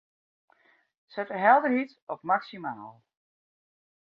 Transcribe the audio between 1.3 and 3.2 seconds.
helderheid op maksimaal.